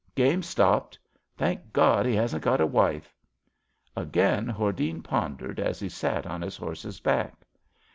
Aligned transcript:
Game's 0.15 0.47
stopped. 0.47 0.97
Thank 1.37 1.73
God, 1.73 2.07
he 2.07 2.15
hasn't 2.15 2.41
got 2.43 2.59
a 2.59 2.65
wife!" 2.65 3.15
Again 3.95 4.47
Hordene 4.47 5.03
pondered 5.03 5.59
as 5.59 5.79
he 5.79 5.89
sat 5.89 6.25
on 6.25 6.41
his 6.41 6.57
horse's 6.57 6.99
back. 6.99 7.43